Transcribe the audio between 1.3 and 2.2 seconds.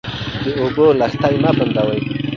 مه بندوئ.